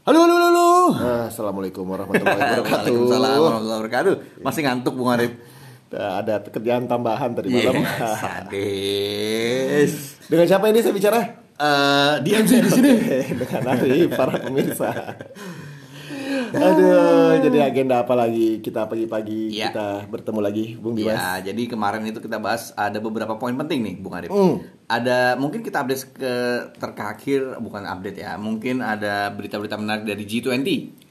[0.00, 0.68] Halo, halo, halo, halo.
[0.96, 2.72] Ah, Assalamualaikum warahmatullahi wabarakatuh.
[2.72, 4.14] Waalaikumsalam warahmatullahi wabarakatuh.
[4.40, 5.36] Masih ngantuk Bung Arif.
[5.92, 7.84] Nah, ada kerjaan tambahan tadi malam.
[7.84, 9.92] Iya, sadis.
[10.24, 11.20] Dengan siapa ini saya bicara?
[11.52, 12.92] Eh, di MC di sini.
[13.44, 14.88] Dengan Arif, para pemirsa.
[16.50, 19.70] Aduh, jadi agenda apa lagi kita pagi-pagi Iya.
[19.70, 21.14] kita bertemu lagi, Bung Dimas.
[21.14, 24.30] Ya, jadi kemarin itu kita bahas ada beberapa poin penting nih, Bung Arif.
[24.30, 24.58] Hmm.
[24.84, 26.32] Ada mungkin kita update ke
[26.76, 28.34] terakhir bukan update ya.
[28.34, 30.68] Mungkin ada berita-berita menarik dari G20.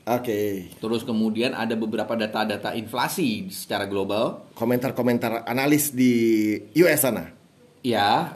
[0.09, 4.49] Oke, Terus kemudian ada beberapa data-data inflasi secara global.
[4.57, 6.11] komentar-komentar analis di
[6.75, 7.29] US sana.
[7.79, 8.27] Ya,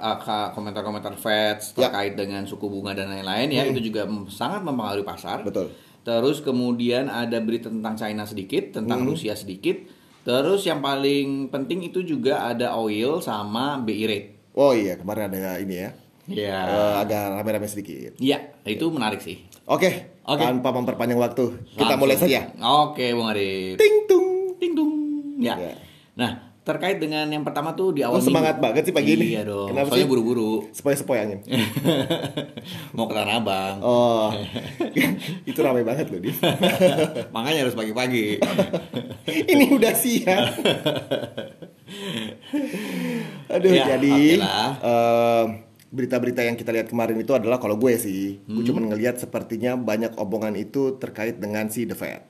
[0.55, 1.89] komentar-komentar Fed Ya.
[1.89, 5.43] terkait dengan suku bunga dan lain-lain ya, itu juga sangat mempengaruhi pasar.
[5.43, 5.67] Betul.
[6.03, 9.09] Terus kemudian ada berita tentang China sedikit, tentang Hmm.
[9.09, 9.79] Rusia sedikit.
[10.23, 14.29] Terus yang paling penting itu juga ada oil sama BI rate.
[14.53, 15.89] Oh iya, kemarin ada ini ya.
[16.23, 16.59] Ya.
[16.63, 18.15] Eh, agak rame-rame sedikit.
[18.15, 19.43] Iya, itu menarik sih.
[19.65, 20.39] Oke, Oke.
[20.39, 21.99] tanpa memperpanjang waktu, kita Langsung.
[21.99, 22.51] mulai saja.
[22.61, 23.75] Oke, Bung Arif.
[23.75, 24.55] Ting tung.
[24.55, 24.91] Ting dung.
[25.39, 25.55] Ya.
[25.59, 25.75] Ya.
[26.15, 28.65] Nah, terkait dengan yang pertama tuh di awal Oh, semangat minggu.
[28.65, 29.25] banget sih pagi ini.
[29.31, 29.67] Iya dong.
[29.69, 30.09] Kenapa soalnya sih?
[30.09, 30.51] buru-buru.
[30.71, 31.39] Sepoi-sepoi angin.
[32.95, 33.75] Mau ke Tanah Abang.
[33.79, 34.31] Oh,
[35.49, 36.31] itu ramai banget loh dia.
[37.35, 38.39] Makanya harus pagi-pagi.
[39.27, 40.47] Ini udah siang.
[43.49, 44.69] Aduh, Ya, jadi oke lah.
[44.79, 45.47] em,
[45.89, 48.65] berita-berita yang kita lihat kemarin itu adalah kalau gue sih, gue Hmm.
[48.65, 52.21] cuma ngelihat sepertinya banyak omongan itu terkait dengan si The Fed.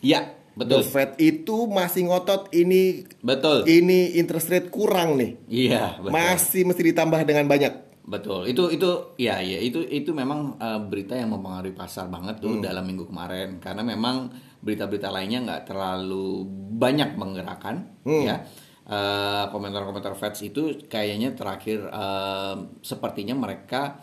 [0.00, 0.80] Iya, betul.
[0.80, 3.68] The Fed itu masih ngotot ini Betul.
[3.68, 5.36] ini interest rate kurang nih.
[5.46, 6.10] Iya, betul.
[6.10, 7.72] Masih mesti ditambah dengan banyak.
[8.02, 8.46] Betul.
[8.46, 8.86] Itu itu
[9.18, 12.42] ya ya itu itu memang eh, berita yang mempengaruhi pasar banget Hmm.
[12.42, 14.30] tuh dalam minggu kemarin karena memang
[14.62, 18.24] berita-berita lainnya nggak terlalu banyak menggerakkan Hmm.
[18.24, 18.36] ya.
[18.86, 23.98] Eh, komentar-komentar Feds itu kayaknya terakhir eh, sepertinya mereka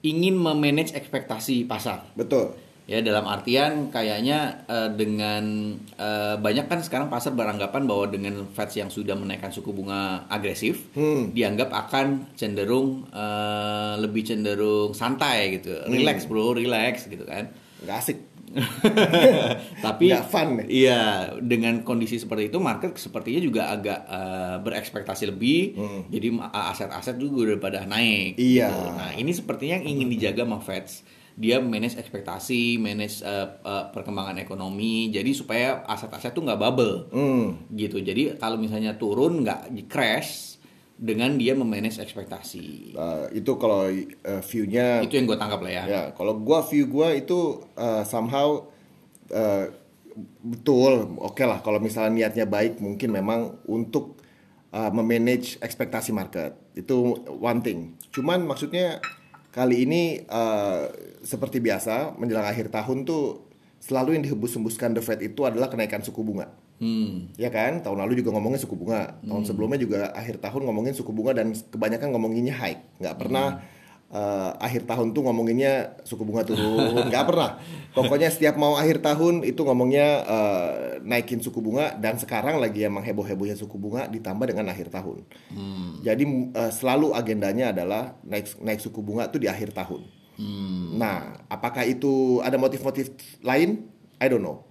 [0.00, 2.06] ingin memanage ekspektasi pasar.
[2.14, 2.54] Betul.
[2.90, 5.44] Ya dalam artian kayaknya eh, dengan
[5.94, 10.90] eh, banyak kan sekarang pasar beranggapan bahwa dengan Fed yang sudah menaikkan suku bunga agresif
[10.90, 11.30] Hmm.
[11.30, 15.86] dianggap akan cenderung eh, lebih cenderung santai gitu, Hmm.
[15.88, 17.54] relax bro, relax gitu kan.
[17.80, 18.18] Nggak asik.
[19.80, 20.48] Tapi Nggak fun.
[20.66, 21.02] Iya,
[21.38, 25.78] dengan kondisi seperti itu market sepertinya juga agak eh, berekspektasi lebih.
[26.08, 28.34] Jadi ma- aset-aset juga udah pada naik.
[28.34, 28.42] Hmm.
[28.42, 28.66] Iya.
[28.66, 28.86] gitu.
[28.92, 31.19] Nah, ini sepertinya yang ingin dijaga sama Feds.
[31.40, 35.08] Dia manage ekspektasi, manage eh, eh, perkembangan ekonomi.
[35.08, 37.08] Jadi supaya aset-aset tuh nggak bubble.
[37.08, 37.64] Hmm.
[37.72, 38.04] Gitu.
[38.04, 40.60] Jadi kalau misalnya turun nggak crash
[41.00, 42.92] dengan dia memanage ekspektasi.
[42.92, 45.84] Uh, itu kalau uh, view-nya Itu yang gue tangkap lah ya.
[45.88, 48.68] Ya, kalau gua view gua itu uh, somehow
[49.32, 49.64] uh,
[50.44, 51.64] betul, oke lah.
[51.64, 54.20] Kalau misalnya niatnya baik, mungkin memang untuk
[54.76, 57.96] uh, memanage ekspektasi market itu one thing.
[58.12, 59.00] Cuman maksudnya
[59.50, 60.90] kali ini uh,
[61.26, 63.50] seperti biasa menjelang akhir tahun tuh
[63.82, 66.52] selalu yang dihembus-hembuskan The Fed itu adalah kenaikan suku bunga.
[66.80, 67.28] Hmm.
[67.36, 71.12] Ya kan, tahun lalu juga ngomongin suku bunga, tahun sebelumnya juga akhir tahun ngomongin suku
[71.12, 73.60] bunga dan kebanyakan ngomonginnya high, nggak pernah
[74.10, 77.56] eh, akhir tahun tuh ngomonginnya suku bunga turun, nggak pernah.
[77.94, 80.70] Pokoknya setiap mau akhir tahun itu ngomongnya eh,
[81.02, 85.24] naikin suku bunga dan sekarang lagi emang heboh-hebohnya suku bunga ditambah dengan akhir tahun.
[86.02, 90.20] Jadi eh, selalu agendanya adalah naik naik suku bunga tuh di akhir tahun.
[90.96, 93.12] Nah, apakah itu ada motif-motif
[93.44, 93.86] lain?
[94.16, 94.64] I don't know.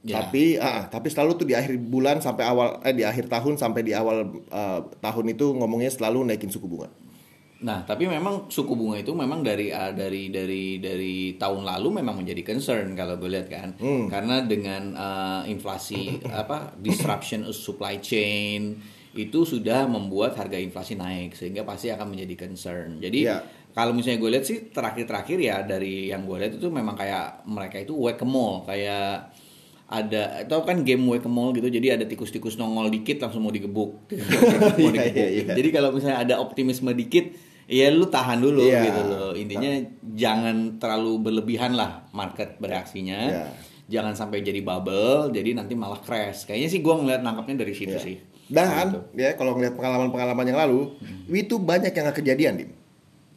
[0.00, 0.24] Ya.
[0.24, 3.84] Tapi ah, tapi selalu tuh di akhir bulan sampai awal eh di akhir tahun sampai
[3.84, 6.88] di awal eh, tahun itu ngomongnya selalu naikin suku bunga.
[7.60, 12.16] Nah, tapi memang suku bunga itu memang dari ah, dari dari dari tahun lalu memang
[12.16, 13.68] menjadi concern kalau gue lihat kan.
[14.06, 21.34] Karena dengan ah, inflasi apa disruption of supply chain itu sudah membuat harga inflasi naik
[21.34, 22.96] sehingga pasti akan menjadi concern.
[22.96, 23.42] Jadi Ya.
[23.70, 27.76] kalau misalnya gue lihat sih terakhir-terakhir ya dari yang gue lihat itu memang kayak mereka
[27.76, 29.34] itu whack a mole kayak
[29.84, 33.50] ada atau kan game whack a mole gitu jadi ada tikus-tikus nongol dikit langsung mau
[33.50, 34.94] digebuk, Mau Iya, digebuk.
[35.12, 35.44] iya, iya.
[35.52, 38.82] jadi kalau misalnya ada optimisme dikit ya lu tahan dulu Iya.
[38.82, 39.70] gitu loh intinya
[40.12, 43.46] jangan terlalu berlebihan lah market bereaksinya Iya.
[43.88, 47.94] jangan sampai jadi bubble jadi nanti malah crash kayaknya sih gua ngeliat nangkapnya dari situ
[47.94, 48.02] Ya.
[48.02, 48.98] sih Dan Gitu.
[49.16, 50.90] ya kalau ngeliat pengalaman-pengalaman yang lalu,
[51.30, 52.70] itu banyak yang nggak kejadian, Dim.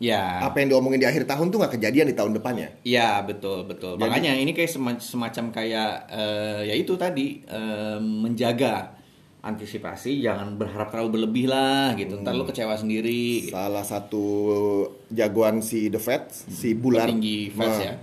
[0.02, 2.74] ya Apa yang diomongin di akhir tahun tuh nggak kejadian di tahun depannya.
[2.82, 3.96] Ya betul betul.
[3.96, 8.98] Jadi- Makanya ini kayak sema- semacam kayak eh, ya itu tadi eh, menjaga
[9.44, 12.16] antisipasi, jangan berharap terlalu berlebih lah gitu.
[12.18, 13.46] Ntar lu kecewa sendiri.
[13.46, 13.54] gitu.
[13.54, 14.26] Salah satu
[15.10, 17.94] jagoan si The Fed, si Bulan Petinggi Fed Nah, ya.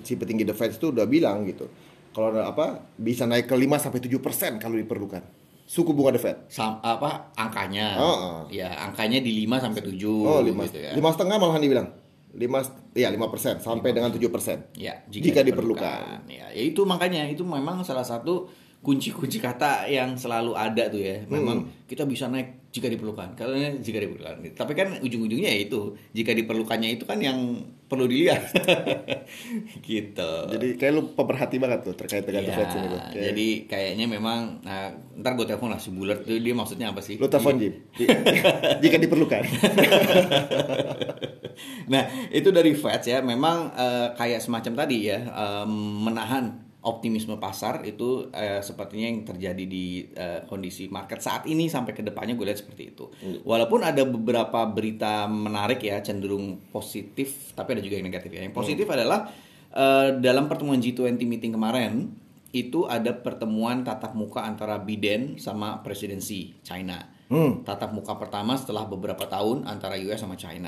[0.00, 1.68] Si petinggi The Fed itu udah bilang gitu.
[2.10, 4.20] Kalau ada apa bisa naik ke 5 sampai 7%
[4.58, 5.22] kalau diperlukan.
[5.64, 6.36] Suku bunga The Fed.
[6.52, 7.96] Sam- apa angkanya?
[7.96, 8.38] Oh, oh.
[8.50, 10.92] Ya angkanya di 5 sampai 7 Oh, lima, gitu ya.
[10.92, 11.88] lima setengah malahan dibilang.
[12.30, 14.74] Lima, Iya 5% sampai dengan 7%.
[14.74, 16.26] Ya, Jika diperlukan.
[16.26, 18.50] Ya, ya itu makanya itu memang salah satu
[18.80, 21.20] kunci-kunci kata yang selalu ada tuh ya.
[21.26, 23.34] Memang kita bisa naik jika diperlukan.
[23.34, 24.56] Kalau jika diperlukan.
[24.56, 25.80] Tapi kan ujung-ujungnya ya itu,
[26.10, 28.40] jika diperlukannya itu kan yang perlu dilihat.
[29.82, 30.32] gitu.
[30.48, 32.88] Jadi kayak lu pemerhati banget tuh terkait dengan Ya, Fed ini.
[32.88, 34.88] Kayak- jadi kayaknya memang nah,
[35.18, 37.20] ntar gue telepon lah si bulat tuh dia maksudnya apa sih?
[37.20, 37.74] lu telepon Jim.
[37.92, 38.08] Ji-
[38.86, 39.42] Jika diperlukan.
[41.90, 45.66] Nah, itu dari Fed ya, memang eh, kayak semacam tadi ya, eh,
[46.00, 51.92] menahan optimisme pasar itu eh, sepertinya yang terjadi di eh, kondisi market saat ini sampai
[51.92, 53.04] ke depannya gue lihat seperti itu.
[53.44, 58.40] Walaupun ada beberapa berita menarik ya, cenderung positif, tapi ada juga yang negatif ya.
[58.40, 59.28] Yang positif adalah
[59.76, 62.16] eh, dalam pertemuan G20 meeting kemarin
[62.50, 67.19] itu ada pertemuan tatap muka antara Biden sama presidensi China
[67.62, 70.66] tatap muka pertama setelah beberapa tahun antara US sama China.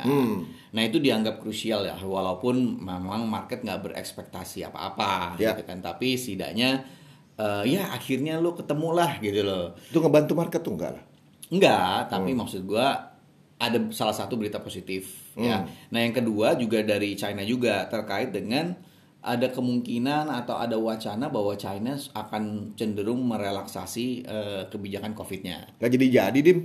[0.70, 5.52] Nah itu dianggap krusial ya, walaupun memang market nggak berekspektasi apa-apa, Ya.
[5.52, 5.82] gitu kan.
[5.82, 6.86] Tapi setidaknya
[7.34, 9.74] eh, ya akhirnya lo ketemu lah gitu loh.
[9.90, 11.04] Itu ngebantu market tuh enggak lah.
[11.50, 13.10] Enggak, tapi maksud gua
[13.58, 15.62] ada salah satu berita positif ya.
[15.90, 18.74] Nah yang kedua juga dari China juga terkait dengan
[19.22, 25.78] ada kemungkinan atau ada wacana bahwa China akan cenderung merelaksasi eh, kebijakan COVID-nya.
[25.78, 26.58] Gak jadi jadi dim.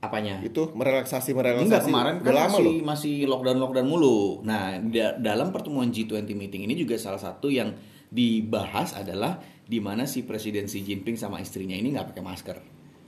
[0.00, 0.42] Apanya?
[0.42, 1.68] Itu merelaksasi merelaksasi.
[1.68, 2.74] Enggak kemarin kan lama masih loh.
[2.82, 4.18] masih lockdown lockdown mulu.
[4.42, 7.70] Nah da- dalam pertemuan G20 meeting ini juga salah satu yang
[8.10, 12.56] dibahas adalah di mana si Presiden Xi Jinping sama istrinya ini nggak pakai masker.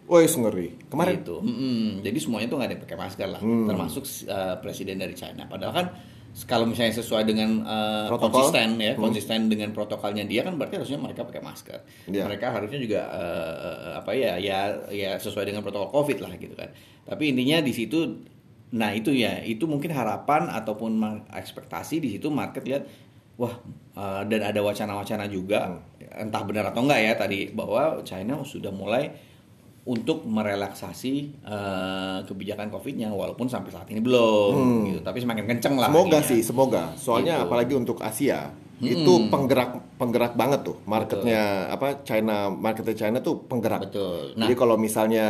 [0.05, 0.87] Woi ngeri.
[0.87, 1.37] Kemarin Gitu.
[1.41, 2.05] Mm-mm.
[2.05, 3.65] Jadi semuanya tuh nggak ada yang pakai masker lah, Hmm.
[3.65, 5.49] termasuk uh, presiden dari China.
[5.49, 5.87] Padahal kan
[6.43, 8.51] kalau misalnya sesuai dengan uh, Protokol.
[8.51, 9.03] konsisten ya, Hmm.
[9.07, 11.79] konsisten dengan protokolnya dia kan berarti harusnya mereka pakai masker.
[12.11, 12.27] Iya.
[12.27, 16.75] Mereka harusnya juga uh, apa ya ya ya sesuai dengan protokol Covid lah gitu kan.
[17.07, 18.27] Tapi intinya di situ
[18.75, 20.99] nah itu ya, itu mungkin harapan ataupun
[21.31, 22.83] ekspektasi di situ market lihat
[23.39, 23.55] wah
[23.95, 25.79] uh, dan ada wacana-wacana juga
[26.19, 29.15] entah benar atau enggak ya tadi bahwa China sudah mulai
[29.85, 34.55] untuk merelaksasi eh, kebijakan COVID-nya walaupun sampai saat ini belum
[34.87, 35.97] gitu tapi semakin kenceng lah Hmm.
[36.01, 36.31] Semoga ininya.
[36.31, 36.83] sih, semoga.
[36.95, 37.45] Soalnya Gitu.
[37.45, 43.81] apalagi untuk Asia itu penggerak penggerak banget tuh marketnya apa China marketnya China tuh penggerak.
[43.83, 45.27] betul nah Jadi kalau misalnya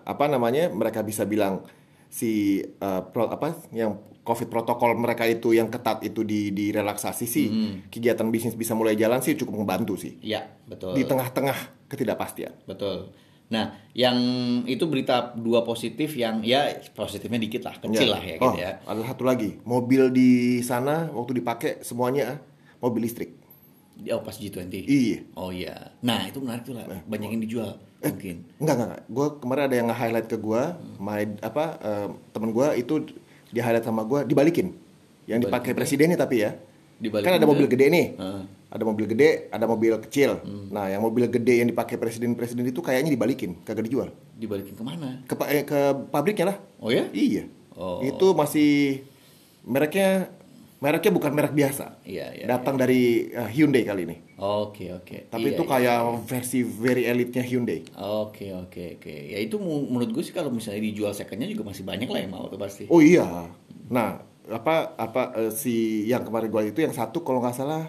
[0.00, 1.64] apa namanya mereka bisa bilang
[2.06, 7.46] si uh, pro- apa yang COVID protokol mereka itu yang ketat itu di direlaksasi sih
[7.88, 11.58] kegiatan bisnis bisa mulai jalan sih cukup membantu sih ya betul di tengah-tengah
[11.88, 12.52] ketidakpastian.
[12.64, 13.10] betul
[13.52, 14.16] nah yang
[14.64, 18.70] itu berita dua positif yang ya positifnya dikit lah kecil lah ya gitu oh, ya.
[18.82, 22.40] Ada satu lagi, mobil di sana waktu dipakai semuanya
[22.82, 23.36] mobil listrik.
[24.10, 25.18] oh pas G20 Iya.
[25.38, 25.94] oh iya.
[26.02, 28.36] Nah itu menarik tuh lah banyak yang dijual mungkin.
[28.60, 30.62] Enggak enggak, gue kemarin ada yang nge-highlight ke gue,
[31.00, 32.94] my apa eh, temen gue itu
[33.54, 34.74] di highlight sama gue dibalikin,
[35.24, 36.58] yang dipakai presidennya tapi ya,
[37.00, 38.42] Dibalikin kan ada mobil gede nih, Heeh.
[38.74, 40.42] Ada mobil gede, ada mobil kecil.
[40.68, 45.22] Nah yang mobil gede yang dipakai presiden-presiden itu kayaknya dibalikin, kagak dijual, dibalikin ke mana
[45.24, 45.78] ke eh, ke
[46.10, 46.56] pabriknya lah.
[46.82, 48.02] oh ya Iya, Oh.
[48.02, 49.02] itu masih
[49.62, 50.30] mereknya
[50.78, 54.16] mereknya bukan merek biasa, Iya, iya, datang dari eh, Hyundai kali ini.
[54.36, 55.70] oke oke Tapi Iya, itu iya.
[55.70, 57.80] kayak versi very elite-nya Hyundai.
[57.96, 59.14] Oke oke oke.
[59.30, 62.46] Ya itu menurut gue sih kalau misalnya dijual secondnya juga masih banyak lah yang mau
[62.46, 62.84] tuh pasti.
[62.86, 63.48] Oh iya.
[63.88, 67.88] Nah, apa apa eh, si yang kemarin gua itu yang satu kalau nggak salah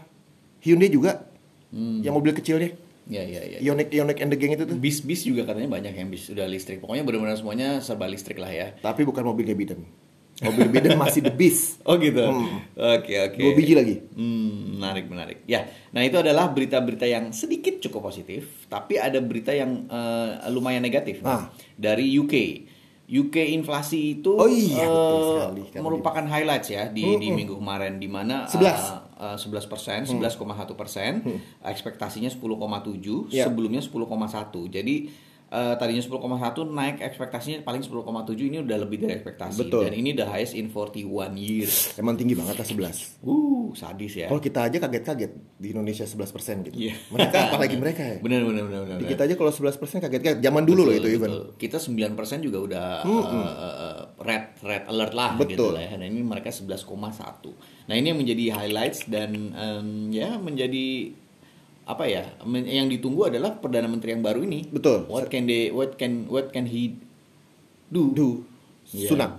[0.65, 1.29] Hyundai juga.
[1.71, 2.69] Yang mobil kecilnya.
[3.05, 3.57] Ya ya ya.
[3.61, 4.73] Ioniq Ioniq and the Gang itu tuh.
[4.75, 6.81] Bis-bis juga katanya banyak yang bis udah listrik.
[6.81, 8.73] Pokoknya benar-benar semuanya serba listrik lah ya.
[8.75, 9.85] Tapi bukan mobilnya Biden.
[10.35, 11.77] Mobil Biden masih the Beast.
[11.87, 12.19] Oh gitu.
[12.73, 13.37] Oke oke.
[13.37, 14.01] Dua biji lagi.
[14.11, 15.37] Hmm, menarik menarik.
[15.45, 20.81] Ya, nah itu adalah berita-berita yang sedikit cukup positif, tapi ada berita yang eh, lumayan
[20.81, 21.53] negatif Ah.
[21.77, 22.65] dari UK.
[23.05, 27.53] UK inflasi itu Oh iya, betul eh, sekali, kan merupakan highlights ya di, di minggu
[27.55, 29.04] kemarin di mana 11.
[29.15, 31.11] Eh, 11 persen, 11,1 persen,
[31.61, 33.45] ekspektasinya 10,7, Ya.
[33.45, 34.67] sebelumnya 10,1.
[34.67, 35.09] Jadi
[35.55, 38.03] eh, tadinya 10,1 naik ekspektasinya paling 10,7
[38.43, 39.87] ini udah lebih dari ekspektasi Betul.
[39.87, 41.95] dan ini the highest in 41 years.
[41.95, 43.23] Emang tinggi banget lah 11.
[43.23, 44.27] Uh, sadis ya.
[44.27, 46.75] Kalau kita aja kaget-kaget di Indonesia 11% gitu.
[46.75, 46.93] Iya.
[47.07, 48.17] Mereka apalagi mereka ya.
[48.19, 48.97] Bener bener bener bener.
[48.99, 50.39] Di kita aja kalau 11% kaget-kaget.
[50.43, 51.31] Zaman dulu loh itu Betul, even.
[51.31, 51.45] betul.
[51.55, 55.71] Kita 9% juga udah uh, uh, red red alert lah gitu Betul.
[55.79, 55.89] lah ya.
[55.95, 56.83] Dan ini mereka 11,1.
[57.85, 61.13] Nah, ini yang menjadi highlights dan em, ya menjadi
[61.85, 62.25] apa ya?
[62.65, 64.65] yang ditunggu adalah perdana menteri yang baru ini.
[64.69, 65.05] Betul.
[65.05, 66.97] What can they what can what can he
[67.89, 68.09] do?
[68.11, 68.41] Du.
[68.89, 69.09] Iya.
[69.13, 69.31] Sunak.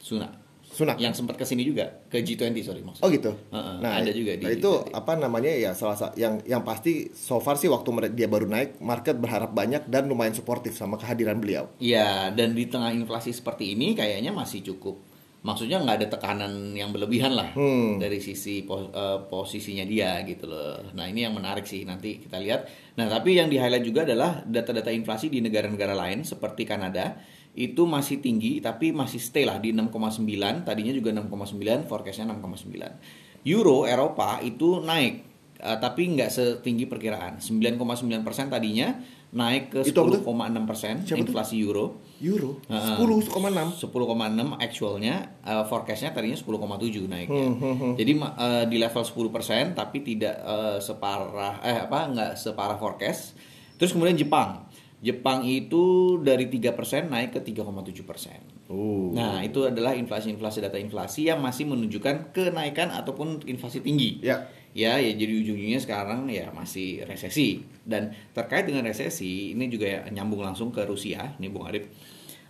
[0.00, 0.32] Sunak.
[0.74, 0.98] Sunak.
[0.98, 3.06] Yang sempat ke sini juga ke G20 sorry maksudnya.
[3.06, 3.30] Oh gitu.
[3.54, 7.38] Heeh, ada juga di- nah itu apa namanya ya salah satu yang yang pasti so
[7.38, 11.70] far sih waktu dia baru naik market berharap banyak dan lumayan suportif sama kehadiran beliau.
[11.78, 14.98] Iya, dan di tengah inflasi seperti ini kayaknya masih cukup
[15.44, 18.00] maksudnya nggak ada tekanan yang berlebihan lah Hmm.
[18.00, 20.80] dari sisi pos- eh, posisinya dia gitu loh.
[20.92, 22.64] Nah ini yang menarik sih nanti kita lihat.
[22.96, 27.20] Nah tapi yang di highlight juga adalah data-data inflasi di negara-negara lain seperti Kanada
[27.54, 30.26] itu masih tinggi tapi masih stay lah di 6,9
[30.64, 32.98] tadinya juga 6,9 forecastnya 6,9
[33.46, 38.98] Euro Eropa itu naik eh, tapi nggak setinggi perkiraan 9,9 persen tadinya
[39.34, 40.22] naik ke Itu apa tuh?
[40.22, 42.96] 10,6 persen inflasi Euro Euro Heeh.
[43.02, 47.46] 10,6 10,6 actualnya uh, forecastnya tadinya 10,7 naiknya.
[47.50, 52.78] Hmm, Jadi ma- uh, di level 10% tapi tidak uh, separah eh apa nggak separah
[52.78, 53.34] forecast.
[53.74, 54.70] Terus kemudian Jepang.
[55.04, 56.70] Jepang itu dari 3%
[57.10, 58.72] naik ke 3,7%.
[58.72, 59.12] Oh.
[59.12, 64.24] Nah, itu adalah inflasi-inflasi data inflasi yang masih menunjukkan kenaikan ataupun inflasi tinggi.
[64.24, 64.48] Ya.
[64.74, 67.62] Ya, ya jadi ujung-ujungnya sekarang ya masih resesi.
[67.80, 71.86] Dan terkait dengan resesi, ini juga ya nyambung langsung ke Rusia, nih Bung Arif.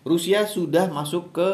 [0.03, 1.49] Rusia sudah masuk ke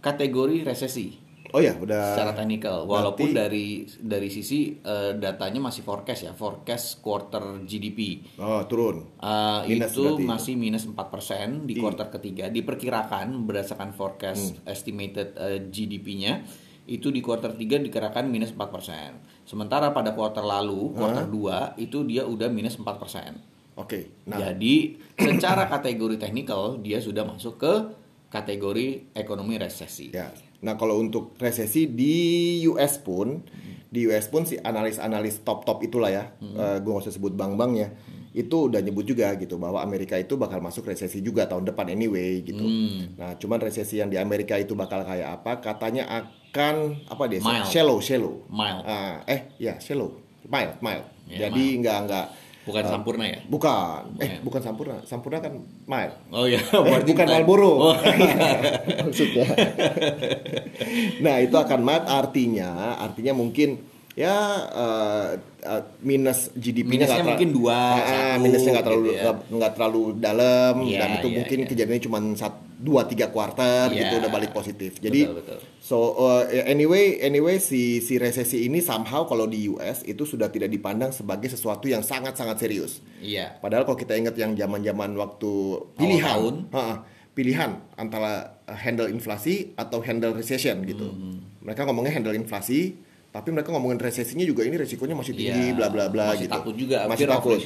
[0.00, 3.66] kategori resesi Oh ya, udah secara teknikal, walaupun berarti- dari
[4.00, 8.24] dari sisi eh, datanya masih forecast ya, forecast quarter GDP.
[8.40, 9.04] Oh, turun.
[9.20, 11.84] Uh, Minus itu masih minus 4% di Iya.
[11.84, 12.48] kuartal ketiga.
[12.48, 14.64] Diperkirakan berdasarkan forecast Hmm.
[14.64, 16.40] estimated uh, GDP-nya
[16.86, 19.46] itu di kuartal 3 dikirakan minus 4%.
[19.46, 23.78] Sementara pada kuartal lalu, kuartal 2 itu dia udah minus 4%.
[23.78, 24.12] Oke.
[24.28, 27.72] Nah, Jadi secara kategori teknikal dia sudah masuk ke
[28.32, 30.12] kategori ekonomi resesi.
[30.12, 30.32] Ya.
[30.62, 33.42] Nah, kalau untuk resesi di US pun,
[33.92, 37.88] di US pun si analis-analis top-top itulah ya, gue nggak usah sebut bank-bank ya,
[38.32, 42.40] itu udah nyebut juga gitu bahwa Amerika itu bakal masuk resesi juga tahun depan anyway
[42.40, 42.64] gitu.
[43.20, 45.60] Nah, cuman resesi yang di Amerika itu bakal kayak apa?
[45.60, 47.44] Katanya akan apa dia?
[47.44, 47.68] Mild.
[47.68, 48.48] Shallow, shallow.
[48.48, 48.88] Mild.
[48.88, 50.16] Ah, eh, ya shallow,
[50.48, 51.04] mild, mild.
[51.28, 52.26] Ya, Jadi nggak nggak
[52.62, 53.42] Bukan sampurna ya?
[53.50, 54.62] Bukan, eh Bukan.
[54.62, 55.50] sampurna, sampurna kan
[55.82, 56.14] mild.
[56.30, 57.90] Oh ya, Eh, bukan Marlboro.
[57.90, 57.96] Oh.
[59.10, 59.46] maksudnya.
[61.18, 63.82] nah itu akan mat artinya artinya mungkin
[64.14, 64.34] ya
[64.70, 65.28] eh,
[65.62, 69.22] eh, minus GDP-nya Minusnya mungkin dua, satu, minusnya nggak terlalu gitu ya.
[69.22, 71.66] nggak nggak terlalu dalam Iya, dan itu iya, mungkin iya.
[71.66, 73.98] kejadiannya cuma sat, dua tiga kuarter Iya.
[74.02, 75.58] gitu udah balik positif jadi Betul, betul.
[75.78, 75.96] so
[76.44, 81.10] eh, anyway anyway si si resesi ini somehow kalau di US itu sudah tidak dipandang
[81.10, 83.54] sebagai sesuatu yang sangat sangat serius Iya.
[83.56, 85.52] Padahal kalau kita ingat yang zaman-zaman waktu
[85.94, 86.54] pilihan, tahun.
[86.70, 86.94] ha-ha,
[87.32, 88.32] pilihan antara
[88.66, 91.06] uh, handle inflasi atau handle recession gitu.
[91.06, 91.38] Hmm.
[91.62, 92.98] Mereka ngomongnya handle inflasi,
[93.32, 96.52] tapi mereka ngomongin resesinya juga ini resikonya masih tinggi, Iya, bla bla bla masih gitu.
[96.52, 97.56] takut juga, masih takut.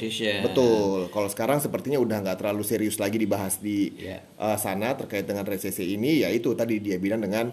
[0.47, 1.11] Betul.
[1.11, 4.23] Kalau sekarang sepertinya udah nggak terlalu serius lagi dibahas di Iya.
[4.39, 6.23] uh, sana terkait dengan resesi ini.
[6.23, 7.51] Ya itu tadi dia bilang dengan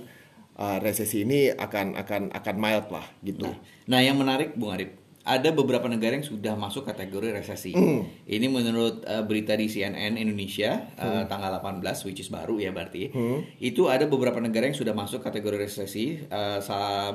[0.54, 3.50] uh, resesi ini akan akan akan mild lah gitu.
[3.90, 4.94] Nah, yang menarik Bung Arif,
[5.24, 7.72] ada beberapa negara yang sudah masuk kategori resesi.
[7.72, 8.04] Hmm.
[8.28, 11.24] Ini menurut uh, berita di CNN Indonesia uh, Hmm.
[11.24, 13.08] tanggal 18 which is baru ya berarti.
[13.56, 16.20] Itu ada beberapa negara yang sudah masuk kategori resesi.
[16.28, 16.60] Uh,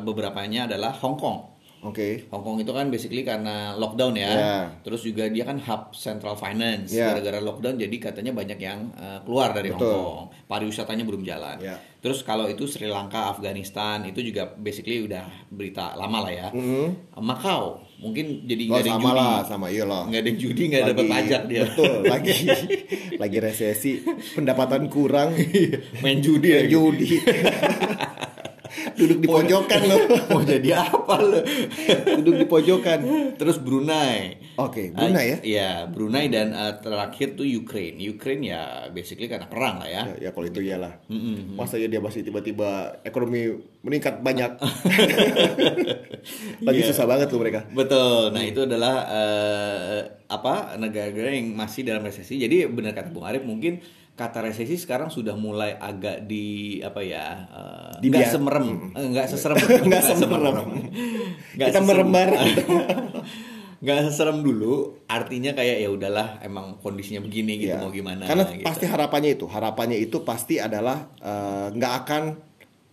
[0.02, 1.60] beberapanya adalah Hong Kong.
[1.80, 2.28] Oke.
[2.28, 4.32] Hong Kong itu kan basically karena lockdown ya.
[4.36, 4.58] Ya.
[4.84, 6.92] Terus juga dia kan hub central finance.
[6.92, 7.14] Ya.
[7.14, 9.86] Gara-gara lockdown jadi katanya banyak yang uh, keluar dari Betul.
[9.88, 10.26] Hong Kong.
[10.50, 11.62] Pariwisatanya belum jalan.
[11.64, 11.80] Ya.
[12.04, 15.24] Terus kalau itu Sri Lanka, Afghanistan itu juga basically udah
[15.54, 16.48] berita lama lah ya.
[16.52, 17.16] Mhm.
[17.24, 19.16] Macau mungkin jadi Oh, nggak ada sama judi.
[19.16, 20.04] lah, sama iyalah.
[20.06, 21.62] Nggak ada judi, nggak dapat pajak dia.
[21.64, 22.36] Betul, lagi
[23.22, 23.92] lagi resesi,
[24.34, 25.36] pendapatan kurang,
[26.00, 26.72] Main judi ya lagi.
[26.72, 27.08] judi.
[28.96, 30.00] Duduk di pojokan loh.
[30.30, 31.40] Mau jadi apa lo?
[32.16, 33.00] Duduk di pojokan.
[33.36, 34.38] Terus Brunei.
[34.60, 35.38] Oke, Brunei ya.
[35.40, 37.96] Iya, Brunei dan uh, terakhir tuh Ukraine.
[37.96, 40.02] Ukraine ya basically karena perang lah ya.
[40.12, 41.00] Ya, ya kalau itu iyalah.
[41.56, 43.48] Masa ya dia masih tiba-tiba ekonomi
[43.80, 44.60] meningkat banyak.
[46.60, 46.88] lagi Iya.
[46.92, 47.60] susah banget tuh mereka.
[47.70, 48.32] Betul.
[48.32, 52.36] Nah, itu adalah eh, apa negara-negara yang masih dalam resesi.
[52.36, 53.80] Jadi benar kata Bung Arif mungkin
[54.14, 59.56] kata resesi sekarang sudah mulai agak di apa ya eh, nggak biar- semerem nggak seserem
[59.88, 60.56] Nggak semerem.
[61.56, 61.80] Nggak Kita.
[63.80, 67.80] nggak seserem dulu artinya kayak ya udahlah emang kondisinya begini gitu Ya.
[67.80, 68.68] mau gimana Karena gitu.
[68.68, 72.24] pasti harapannya itu, harapannya itu pasti adalah eh, nggak akan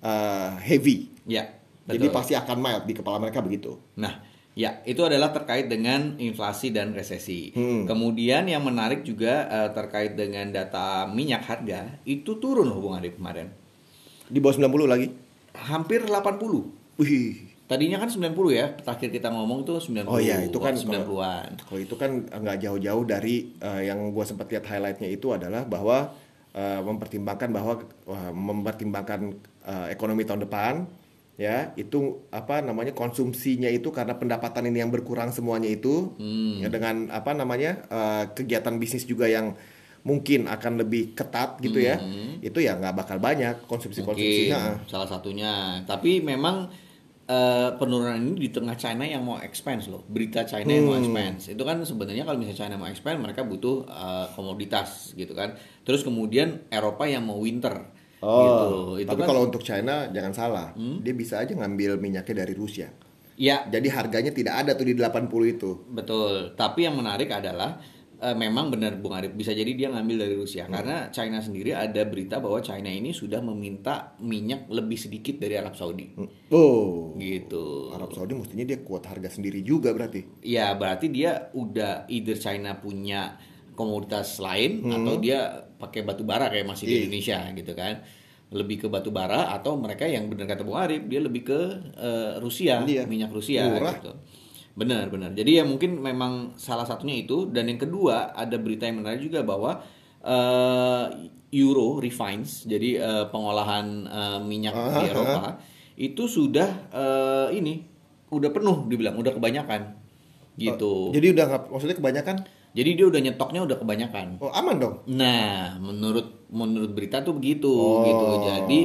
[0.00, 1.10] eh, heavy.
[1.26, 1.42] ya
[1.86, 3.78] Jadi pasti akan mild di kepala mereka begitu.
[3.98, 4.18] Nah,
[4.54, 7.54] ya itu adalah terkait dengan inflasi dan resesi.
[7.54, 7.86] Hmm.
[7.86, 13.50] Kemudian yang menarik juga eh, terkait dengan data minyak harga itu turun Bung Arif kemarin.
[14.26, 15.06] Di bawah 90 lagi.
[15.56, 16.98] Hampir 80.
[16.98, 17.54] Wih.
[17.66, 20.06] Tadinya kan 90 ya, terakhir kita ngomong tuh 90.
[20.06, 21.66] Oh iya, itu kan 90-an.
[21.66, 26.14] Kalau itu kan nggak jauh-jauh dari eh, yang gue sempat lihat highlightnya itu adalah bahwa
[26.54, 29.20] eh, mempertimbangkan bahwa wah, mempertimbangkan
[29.62, 30.86] eh, ekonomi tahun depan
[31.36, 36.64] ya itu apa namanya konsumsinya itu karena pendapatan ini yang berkurang semuanya itu Hmm.
[36.64, 39.52] ya dengan apa namanya eh, kegiatan bisnis juga yang
[40.00, 41.98] mungkin akan lebih ketat gitu ya.
[42.38, 44.46] Itu ya nggak bakal banyak konsumsi-konsumsi.
[44.46, 45.52] Mungkin Nah, salah satunya.
[45.82, 46.70] Tapi memang
[47.26, 50.06] eh, penurunan ini di tengah China yang mau expense loh.
[50.06, 50.94] Berita China yang Hmm.
[50.94, 51.50] mau expense.
[51.50, 55.54] Itu kan sebenarnya kalau misalnya China mau expand mereka butuh eh, komoditas gitu kan.
[55.82, 58.68] Terus kemudian Eropa yang mau winter Oh, gitu.
[59.04, 62.88] Itu tapi kan kalau untuk China jangan salah, dia bisa aja ngambil minyaknya dari Rusia.
[63.36, 65.84] ya Jadi harganya tidak ada tuh di 80 itu.
[65.92, 67.76] Betul, tapi yang menarik adalah
[68.18, 70.74] eh, memang benar Bung Arif bisa jadi dia ngambil dari Rusia Hmm.
[70.74, 75.72] karena China sendiri ada berita bahwa China ini sudah meminta minyak lebih sedikit dari Arab
[75.72, 76.16] Saudi.
[76.48, 77.12] Oh.
[77.14, 77.90] Gitu.
[77.90, 80.24] Arab Saudi mestinya dia kuat harga sendiri juga berarti.
[80.40, 83.36] Ya, berarti dia udah either China punya
[83.72, 84.94] komoditas lain Hmm.
[84.96, 85.40] atau dia
[85.76, 87.00] pakai batu bara kayak masih di Iya.
[87.04, 87.94] Indonesia gitu kan.
[88.46, 91.58] Lebih ke batu bara atau mereka yang benar kata Bung Arif dia lebih ke
[91.92, 93.04] eh, Rusia, Iya.
[93.04, 93.92] minyak Rusia Murah.
[93.94, 94.12] gitu.
[94.76, 95.32] Benar, benar.
[95.32, 99.40] Jadi ya mungkin memang salah satunya itu dan yang kedua ada berita yang menarik juga
[99.40, 99.80] bahwa
[100.20, 101.04] eh,
[101.56, 105.44] Euro refines jadi eh, pengolahan eh, minyak Ah, di ah, Eropa
[105.96, 107.88] itu sudah eh, ini
[108.28, 109.96] udah penuh dibilang udah kebanyakan
[110.54, 111.08] gitu.
[111.10, 112.36] Jadi udah nggak maksudnya kebanyakan
[112.76, 114.36] Jadi dia udah nyetoknya udah kebanyakan.
[114.36, 115.00] oh aman dong.
[115.08, 118.04] Nah, menurut menurut berita tuh begitu Oh.
[118.04, 118.24] gitu.
[118.44, 118.80] Jadi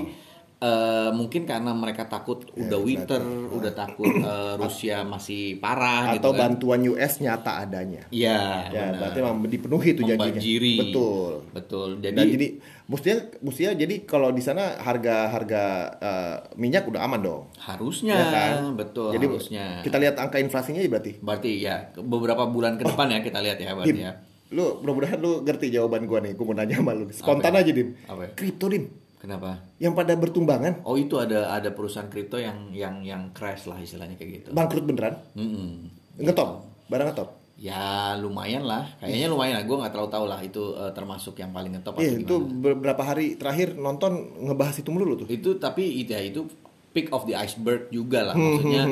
[0.62, 6.16] eh, mungkin karena mereka takut udah Ya, winter, udah takut eh, Rusia masih parah Atau
[6.16, 6.40] gitu kan.
[6.48, 8.06] bantuan US nyata adanya.
[8.10, 9.00] Iya, Ya, benar.
[9.02, 10.30] berarti memang dipenuhi itu janjinya.
[10.32, 10.74] Membanjiri.
[10.80, 11.32] Betul.
[11.52, 11.88] Betul.
[12.00, 12.48] Jadi, Dan jadi
[12.86, 15.64] mestinya mestinya jadi kalau di sana harga-harga
[15.98, 17.44] eh, minyak udah aman dong.
[17.58, 18.52] harusnya Ya kan?
[18.74, 19.66] betul Jadi harusnya.
[19.82, 21.12] kita lihat angka inflasinya ya berarti.
[21.20, 24.14] Berarti ya beberapa bulan ke depan ya kita lihat ya berarti Dim, ya.
[24.52, 26.36] lu mudah-mudahan lu ngerti jawaban gua nih.
[26.36, 27.08] Gua mau nanya sama lu.
[27.10, 27.64] Spontan Apa ya?
[27.64, 27.90] aja, Dim.
[28.04, 28.30] Apa ya?
[28.36, 28.84] Kripto, Dim.
[29.22, 29.62] Kenapa?
[29.78, 34.18] Yang pada bertumbangan, Oh itu ada ada perusahaan kripto yang yang yang crash lah istilahnya
[34.18, 34.50] kayak gitu.
[34.50, 35.22] bangkrut beneran.
[35.38, 35.94] Mm-mm.
[36.18, 37.30] Ngetop, barang ngetop.
[37.62, 39.64] Ya lumayan lah, kayaknya lumayan lah.
[39.70, 43.02] Gue nggak terlalu tahu lah itu eh, termasuk yang paling ngetop Iya, atau itu beberapa
[43.06, 45.28] hari terakhir nonton ngebahas itu mulu tuh.
[45.30, 46.42] Itu tapi itu ya itu
[46.90, 48.34] peak of the iceberg juga lah.
[48.34, 48.84] Hmm, Maksudnya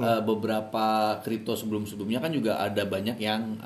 [0.00, 0.84] eh, beberapa
[1.20, 3.60] kripto sebelum-sebelumnya kan juga ada banyak yang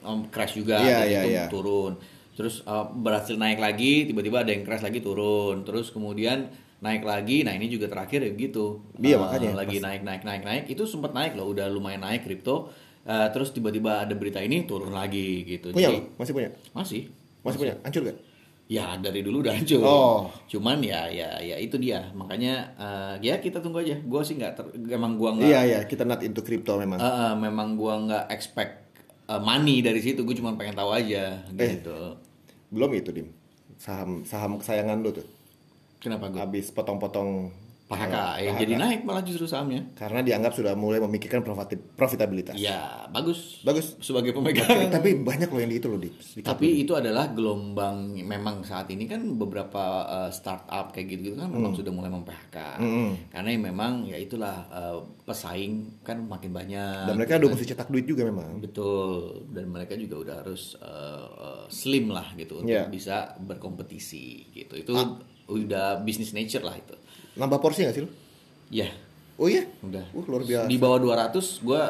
[0.00, 1.44] om- crash juga, kayak iya, gitu, iya.
[1.52, 1.92] turun.
[2.40, 5.60] Terus eh, berhasil naik lagi, tiba-tiba ada yang crash lagi turun.
[5.62, 6.48] Terus kemudian
[6.80, 7.44] naik lagi.
[7.44, 8.80] Nah ini juga terakhir ya gitu.
[8.96, 9.50] Iya, Eh, makanya.
[9.54, 10.64] lagi naik naik naik naik.
[10.66, 12.72] Itu sempat naik loh, udah lumayan naik kripto.
[13.02, 15.70] Eh, terus tiba-tiba ada berita ini turun lagi gitu.
[15.70, 16.16] Punya Jadi-?
[16.16, 16.50] Masih punya?
[16.72, 17.02] masih
[17.40, 17.74] Masih punya?
[17.80, 18.18] Hancur gak?
[18.66, 19.82] Ya dari dulu udah hancur.
[19.82, 20.28] Oh.
[20.46, 22.06] Cuman ya ya ya itu dia.
[22.12, 23.98] Makanya eh, ya kita tunggu aja.
[24.00, 26.96] Gua sih nggak emang gua nggak Iya, iya, kita not into crypto memang.
[26.96, 28.72] eh, eh, memang gua nggak expect
[29.26, 30.22] eh, money dari situ.
[30.22, 31.76] Gue cuma pengen tahu aja Eh.
[31.76, 32.14] gitu.
[32.70, 33.28] Belum itu, Dim.
[33.76, 35.26] Saham saham kesayangan lu tuh.
[36.00, 36.40] Kenapa gue?
[36.40, 37.52] Habis potong-potong
[37.90, 38.62] PHK yang PHK.
[38.62, 39.82] jadi naik malah justru sahamnya.
[39.92, 42.54] Karena dianggap sudah mulai memikirkan profit- profitabilitas.
[42.54, 43.58] Ya bagus.
[43.60, 43.98] Bagus.
[43.98, 44.62] Sebagai pemegang.
[44.64, 45.98] Tapi, tapi banyak loh yang di itu loh.
[45.98, 51.50] Di Tapi itu adalah gelombang memang saat ini kan beberapa uh, startup kayak gitu-gitu kan
[51.50, 52.56] memang sudah mulai mem-PHK.
[52.78, 53.12] Hmm.
[53.28, 57.10] Karena ya memang ya itulah uh, pesaing kan makin banyak.
[57.10, 58.62] Dan mereka udah mesti cetak duit juga memang.
[58.62, 59.50] Betul.
[59.50, 62.86] Dan mereka juga udah harus uh, slim lah gitu untuk Iya.
[62.86, 64.78] bisa berkompetisi gitu.
[64.78, 64.94] Itu
[65.50, 66.94] udah business nature lah itu.
[67.34, 68.10] Nambah porsi gak sih lu?
[68.70, 68.86] Ya,
[69.40, 69.64] Oh iya?
[69.80, 70.04] udah.
[70.12, 70.68] Uh, luar biasa.
[70.68, 71.82] Di bawah 200 gue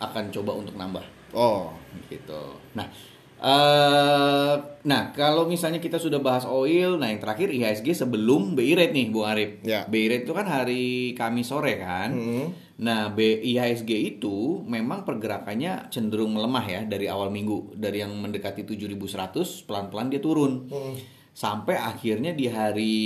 [0.00, 1.04] akan coba untuk nambah.
[1.36, 1.68] Oh,
[2.08, 2.56] gitu.
[2.72, 2.88] Nah,
[3.36, 8.96] eh nah kalau misalnya kita sudah bahas oil, nah yang terakhir IHSG sebelum BI rate
[8.96, 9.60] nih, Bu Arif.
[9.60, 9.84] Ya.
[9.84, 12.16] BI rate itu kan hari Kamis sore kan.
[12.16, 12.48] Hmm.
[12.76, 19.68] Nah, IHSG itu memang pergerakannya cenderung melemah ya dari awal minggu, dari yang mendekati 7100
[19.68, 20.64] pelan-pelan dia turun.
[20.72, 20.96] Hmm.
[21.36, 22.96] Sampai akhirnya di hari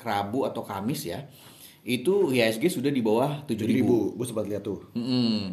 [0.00, 1.28] Rabu atau Kamis ya,
[1.84, 3.84] itu IHSG sudah di bawah 7000.
[3.84, 4.16] 7000.
[4.16, 4.80] Gue sempat lihat tuh.
[4.96, 5.52] Mm-mm.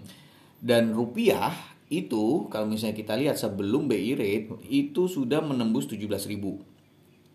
[0.63, 1.51] Dan rupiah
[1.91, 6.39] itu kalau misalnya kita lihat sebelum BI rate itu sudah menembus 17.000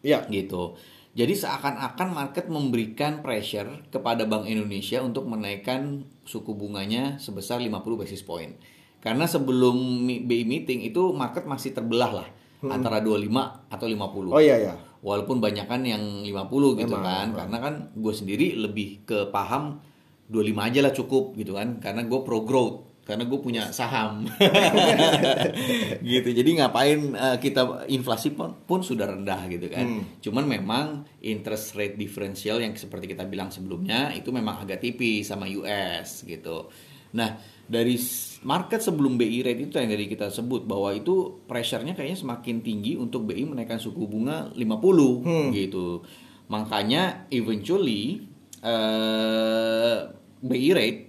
[0.01, 0.25] Iya.
[0.33, 0.81] gitu.
[1.13, 8.25] Jadi seakan-akan market memberikan pressure kepada Bank Indonesia untuk menaikkan suku bunganya sebesar 50 basis
[8.25, 8.57] point.
[9.05, 9.77] Karena sebelum
[10.09, 12.29] BI meeting itu market masih terbelah lah
[12.69, 13.27] antara 25
[13.69, 14.75] atau 50 Oh iya ya.
[14.99, 16.33] walaupun banyak kan yang 50
[16.77, 17.37] gitu Memang, kan memang.
[17.37, 19.79] karena kan gue sendiri lebih ke paham
[20.27, 24.27] 25 aja lah cukup gitu kan karena gue pro growth karena gue punya saham
[26.05, 30.03] gitu jadi ngapain eh, kita inflasi pun, pun sudah rendah gitu kan Hmm.
[30.19, 30.87] cuman memang
[31.21, 36.67] interest rate differential yang seperti kita bilang sebelumnya itu memang agak tipis sama US gitu
[37.13, 37.99] nah dari
[38.47, 42.95] market sebelum BI rate itu yang dari kita sebut bahwa itu pressure-nya kayaknya semakin tinggi
[42.95, 45.51] untuk BI menaikkan suku bunga 50 Hmm.
[45.51, 46.07] gitu.
[46.47, 48.23] Makanya eventually
[48.63, 49.97] eh
[50.43, 51.01] BI rate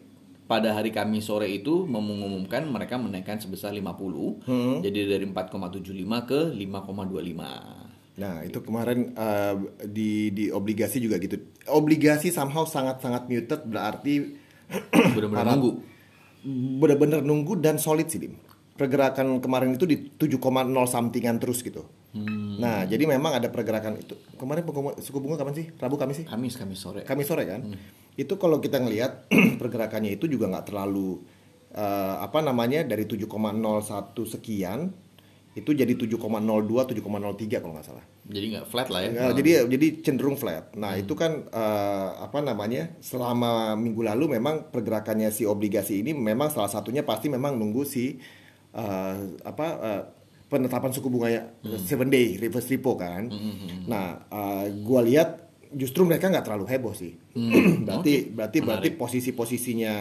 [0.48, 4.42] pada hari Kamis sore itu mengumumkan mereka menaikkan sebesar 50.
[4.48, 4.80] Hmm.
[4.80, 7.86] Jadi dari 4,75 ke 5,25.
[8.18, 11.38] Nah, itu kemarin uh, di di obligasi juga gitu.
[11.70, 14.34] Obligasi somehow sangat-sangat muted berarti
[15.16, 15.97] Benar-benar nunggu.
[16.80, 18.40] Benar-benar nunggu dan solid sih, Dim.
[18.78, 20.38] Pergerakan kemarin itu di 7,0
[20.86, 21.84] sampingan terus gitu.
[22.58, 24.18] Nah, jadi memang ada pergerakan itu.
[24.38, 24.66] Kemarin
[25.02, 25.66] suku bunga kapan sih?
[25.78, 26.26] Rabu Kamis sih?
[26.26, 27.02] Kamis Kamis sore.
[27.06, 27.62] Kamis sore kan?
[28.18, 29.30] Itu kalau kita ngelihat
[29.62, 31.22] pergerakannya itu juga nggak terlalu
[31.74, 33.30] eh, apa namanya dari 7,01
[34.34, 34.90] sekian
[35.58, 37.02] itu jadi 7,02 7,03
[37.58, 38.06] kalau nggak salah.
[38.30, 39.10] Jadi nggak flat lah ya.
[39.10, 40.78] Ya, jadi jadi cenderung flat.
[40.78, 42.94] Nah, itu kan eh, apa namanya?
[43.02, 48.22] Selama minggu lalu memang pergerakannya si obligasi ini memang salah satunya pasti memang nunggu si
[48.78, 50.02] eh, apa eh,
[50.46, 51.44] penetapan suku bunga ya
[51.82, 53.26] seven day reverse repo kan.
[53.90, 57.18] Nah, eh, gua lihat justru mereka nggak terlalu heboh sih.
[57.88, 59.94] berarti Oke, berarti berarti posisi-posisinya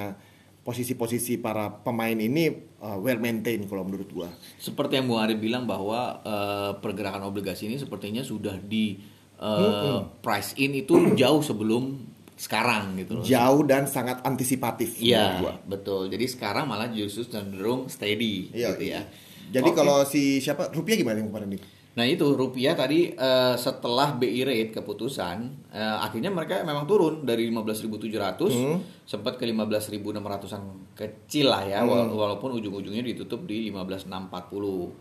[0.67, 2.51] posisi-posisi para pemain ini
[2.83, 4.27] eh, well maintained kalau menurut gua.
[4.59, 8.99] Seperti yang Bung Ari bilang bahwa eh, pergerakan obligasi ini sepertinya sudah di
[9.39, 12.03] eh, price in itu jauh sebelum
[12.35, 13.25] sekarang gitu loh.
[13.25, 15.55] Jauh dan sangat antisipatif Iya, gua.
[15.65, 16.11] betul.
[16.11, 19.01] Jadi sekarang malah justru cenderung steady Iya, gitu ya.
[19.47, 19.79] Jadi Oke.
[19.79, 21.63] kalau si siapa rupiah gimana yang kemarin nih?
[21.97, 25.37] Nah itu rupiah tadi eh, setelah BI rate keputusan
[25.71, 28.79] eh, akhirnya mereka memang turun dari 15.700 Hmm.
[29.03, 31.89] sempat ke 15.600an kecil lah ya Hmm.
[31.89, 34.93] wala- walaupun ujung-ujungnya ditutup di 15.640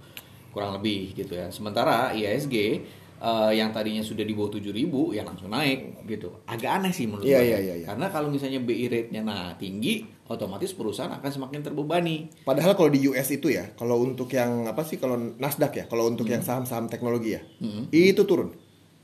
[0.49, 1.51] kurang lebih gitu ya.
[1.51, 2.55] Sementara IISG
[3.25, 4.69] eh, yang tadinya sudah di bawah 7.000
[5.11, 6.29] ya langsung naik gitu.
[6.45, 7.47] Agak aneh sih menurut Iya, gue.
[7.47, 7.85] iya, iya, iya.
[7.87, 12.29] Karena kalau misalnya BI rate-nya nah tinggi otomatis perusahaan akan semakin terbebani.
[12.43, 16.05] Padahal kalau di US itu ya, kalau untuk yang apa sih kalau Nasdaq ya, kalau
[16.05, 16.33] untuk Hmm.
[16.33, 17.41] yang saham-saham teknologi ya,
[17.89, 18.53] itu turun.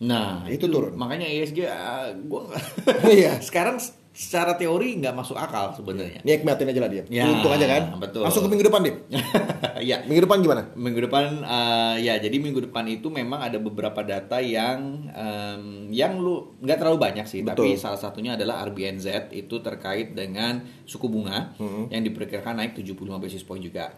[0.02, 0.98] Nah, Itu turun.
[0.98, 2.66] Makanya ISG ah, gua nggak-
[3.12, 3.38] Iya.
[3.46, 3.78] Sekarang
[4.12, 6.20] secara teori nggak masuk akal sebenarnya.
[6.22, 7.04] Nikmatin aja lah dia.
[7.08, 7.96] Ya, Untung aja kan.
[7.96, 8.22] betul.
[8.22, 8.96] Langsung ke minggu depan deh.
[9.90, 10.68] ya, Minggu depan gimana?
[10.76, 16.20] minggu depan eh, ya jadi minggu depan itu memang ada beberapa data yang em, yang
[16.20, 17.80] lu nggak terlalu banyak sih, tapi Betul.
[17.80, 21.88] salah satunya adalah RBNZ itu terkait dengan suku bunga Hmm.
[21.88, 23.96] yang diperkirakan naik 75 basis point juga.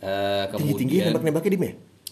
[0.00, 1.60] Eh, Tinggi-tinggi kemudian nembak-nembaknya di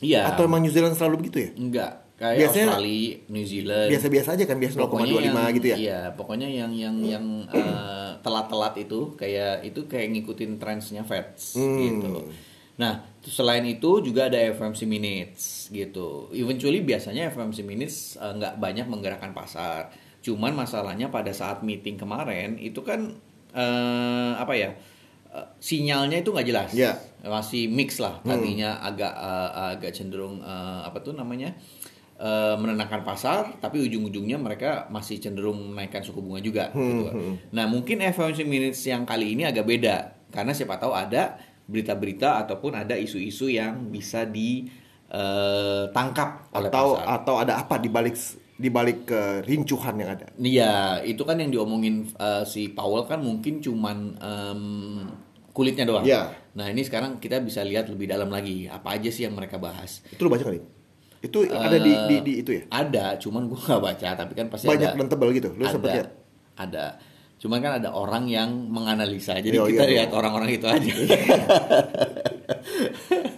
[0.02, 0.26] Iya.
[0.28, 1.50] Atau emang New Zealand selalu begitu ya?
[1.54, 1.92] enggak
[2.22, 5.76] kayak Biasanya- Australia, New Zealand, Biasa-biasa aja kan, biasa 0,25 yang- gitu ya.
[5.76, 11.78] Iya, pokoknya yang yang yang eh, telat-telat itu kayak itu kayak ngikutin trendsnya Fed Hmm.
[11.82, 12.14] gitu.
[12.72, 16.30] Nah, selain itu juga ada FOMC minutes gitu.
[16.32, 19.90] Eventually biasanya FOMC minutes eh, nggak banyak menggerakkan pasar.
[20.22, 23.10] Cuman masalahnya pada saat meeting kemarin itu kan
[23.50, 24.70] eh, apa ya?
[25.58, 26.70] sinyalnya itu nggak jelas.
[26.72, 26.92] Iya.
[27.24, 28.20] Masih mix lah.
[28.20, 31.56] Tadinya agak eh, agak cenderung eh, apa tuh namanya?
[32.22, 36.70] Eh, menenangkan pasar, tapi ujung-ujungnya mereka masih cenderung menaikkan suku bunga juga.
[36.70, 37.10] gitu.
[37.50, 39.96] Nah mungkin FOMC minutes yang kali ini agak beda,
[40.30, 41.34] karena siapa tahu ada
[41.66, 45.10] berita-berita ataupun ada isu-isu yang bisa ditangkap
[46.52, 47.06] oleh Atau pasar.
[47.20, 48.16] atau ada apa di balik
[48.52, 50.26] di balik kerincuhan yang ada?
[50.38, 54.62] Iya, itu kan yang diomongin eh, si Powell kan mungkin cuman em,
[55.50, 56.04] kulitnya doang.
[56.06, 56.30] Iya.
[56.54, 60.04] Nah ini sekarang kita bisa lihat lebih dalam lagi apa aja sih yang mereka bahas.
[60.12, 60.60] Itu lu baca kali?
[61.22, 62.62] Itu ada di, di di itu ya?
[62.68, 64.98] Ada, cuman gue nggak baca, tapi kan pasti Banyak ada.
[64.98, 65.54] dan tebal gitu.
[65.54, 66.08] Lu ada, sempet lihat?
[66.58, 66.86] Ada.
[67.38, 70.92] Cuman kan ada orang yang menganalisa, jadi Iya, kita iya, lihat orang-orang itu aja.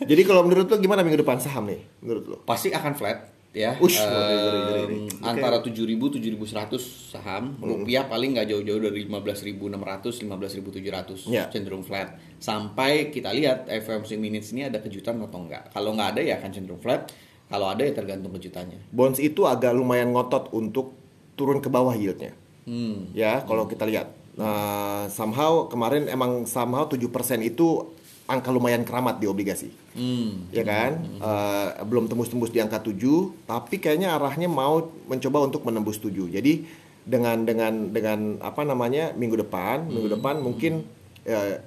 [0.05, 1.81] Jadi kalau menurut lu gimana minggu depan saham nih?
[2.01, 2.37] Menurut lu?
[2.45, 3.73] Pasti akan flat ya.
[3.79, 4.99] Ush, Em, ngeri, ngeri, ngeri.
[5.23, 6.77] Antara 7.000 7.100
[7.11, 11.49] saham, rupiah paling nggak jauh-jauh dari 15.600 15.700 Ya.
[11.49, 12.13] cenderung flat.
[12.37, 15.73] Sampai kita lihat FOMC minutes ini ada kejutan atau enggak.
[15.73, 17.09] Kalau nggak ada ya akan cenderung flat.
[17.55, 18.83] Kalau ada ya tergantung kejutannya.
[18.91, 20.91] Bonds itu agak lumayan ngotot untuk
[21.39, 22.35] turun ke bawah yieldnya.
[22.67, 23.15] Hmm.
[23.15, 24.11] Ya, kalau kita lihat.
[24.35, 27.07] Nah, somehow kemarin emang somehow 7%
[27.47, 27.95] itu
[28.27, 29.71] angka lumayan keramat di obligasi.
[29.95, 30.51] Hmm.
[30.51, 30.99] Ya kan?
[31.07, 36.27] Eh, belum tembus-tembus di angka 7, tapi kayaknya arahnya mau mencoba untuk menembus 7.
[36.35, 36.67] Jadi
[37.07, 39.15] dengan dengan dengan apa namanya?
[39.15, 40.83] minggu depan, minggu depan mungkin
[41.23, 41.63] eh,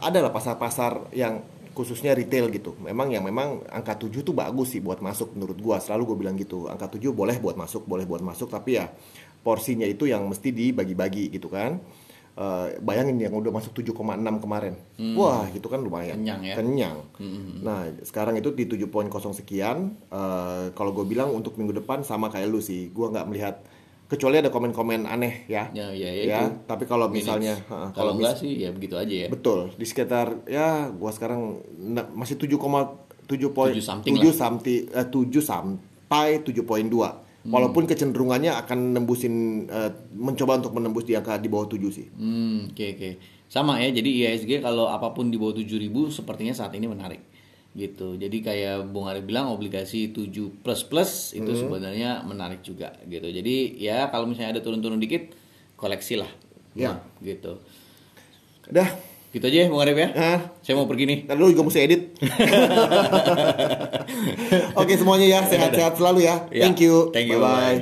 [0.00, 1.44] adalah pasar-pasar yang
[1.76, 2.72] khususnya retail gitu.
[2.80, 5.76] Memang yang memang angka 7 tuh bagus sih buat masuk menurut gua.
[5.76, 6.72] Selalu gue bilang gitu.
[6.72, 8.88] Angka 7 boleh buat masuk, boleh buat masuk, tapi ya
[9.44, 11.76] porsinya itu yang mesti dibagi-bagi gitu kan.
[12.36, 14.76] Eh, bayangin yang udah masuk 7,6 kemarin.
[15.16, 16.20] Wah, itu kan lumayan.
[16.20, 16.54] Kenyang ya.
[16.56, 16.98] Kenyang.
[17.64, 19.96] Nah, sekarang itu di 7.0 sekian.
[20.08, 22.88] Eh, kalau gue bilang untuk minggu depan sama kayak lu sih.
[22.92, 23.60] Gue nggak melihat
[24.06, 25.66] kecuali ada komen-komen aneh ya.
[25.70, 26.62] Ya, ya, ya, Ya, itu.
[26.64, 29.28] tapi kalau misalnya ha, kalau mis- enggak sih ya begitu aja ya.
[29.28, 31.58] Betul, di sekitar ya gua sekarang
[32.12, 32.54] masih 7,7
[33.50, 34.34] poin 7 something 7 lah.
[34.34, 36.62] sampai eh, 7 sampai 7.2.
[37.42, 37.52] Hmm.
[37.52, 39.34] Walaupun kecenderungannya akan nembusin
[39.66, 42.06] eh, mencoba untuk menembus di angka di bawah 7 sih.
[42.12, 43.10] Hmm, oke oke.
[43.46, 47.22] sama ya jadi IHSG kalau apa pun di bawah 7000 sepertinya saat ini menarik
[47.76, 51.60] gitu jadi kayak Bung Ari bilang obligasi 7 plus plus itu Hmm.
[51.60, 55.28] sebenarnya menarik juga gitu jadi ya kalau misalnya ada turun-turun dikit
[55.76, 56.28] koleksi lah
[56.72, 56.96] Ya.
[57.20, 57.60] gitu
[58.66, 58.88] Udah,
[59.30, 60.08] gitu aja ya Bung Arif ya
[60.58, 62.00] saya mau pergi nih Ntar lu juga mesti edit.
[64.76, 66.34] Oke semuanya ya, sehat-sehat selalu ya.
[66.50, 67.12] Ya, Thank you.
[67.12, 67.76] thank you, Bye-bye.
[67.76, 67.80] bye.